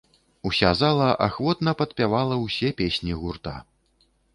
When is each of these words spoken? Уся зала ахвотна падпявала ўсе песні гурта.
Уся 0.49 0.71
зала 0.79 1.09
ахвотна 1.27 1.75
падпявала 1.83 2.41
ўсе 2.49 2.67
песні 2.81 3.11
гурта. 3.23 3.59